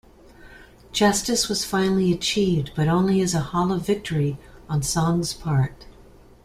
Justice 0.91 1.47
was 1.47 1.63
finally 1.63 2.11
achieved 2.11 2.71
but 2.75 2.87
only 2.87 3.21
as 3.21 3.35
a 3.35 3.39
hollow 3.39 3.77
victory 3.77 4.39
on 4.67 4.81
Song's 4.81 5.31
part. 5.35 5.85